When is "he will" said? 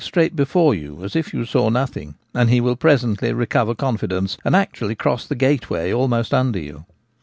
2.49-2.75